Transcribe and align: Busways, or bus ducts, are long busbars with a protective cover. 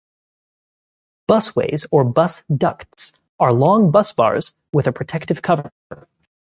Busways, 1.29 1.85
or 1.91 2.03
bus 2.03 2.41
ducts, 2.45 3.19
are 3.39 3.53
long 3.53 3.91
busbars 3.91 4.55
with 4.73 4.87
a 4.87 4.91
protective 4.91 5.43
cover. 5.43 5.69